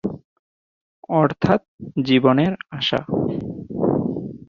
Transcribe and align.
অর্থাৎ 1.13 1.61
জীবনের 2.05 2.51
আশা। 2.71 2.99